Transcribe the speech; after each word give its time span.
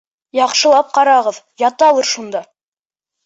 Яҡшылап 0.37 0.87
ҡарағыҙ, 0.95 1.37
яталыр 1.63 2.09
шунда! 2.13 2.41